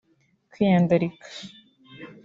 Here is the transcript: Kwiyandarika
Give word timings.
Kwiyandarika 0.51 1.07